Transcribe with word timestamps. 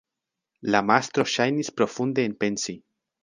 La 0.75 0.81
mastro 0.91 1.25
ŝajnis 1.33 1.69
profunde 1.81 2.27
enpensi. 2.31 2.79